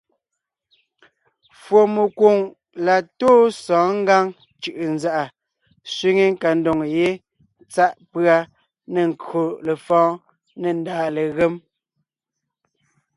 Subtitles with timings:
[1.61, 2.37] Fùɔmekwoŋ
[2.85, 4.25] la tóo sɔ̌ɔn Ngǎŋ
[4.61, 5.23] cʉ̀ʼʉnzàʼa
[5.93, 7.07] sẅiŋe nkadoŋ ye
[7.73, 8.37] tsáʼ pʉ́a
[8.93, 10.11] nê nkÿo lefɔ̌ɔn
[10.61, 11.55] nê ndàa legém.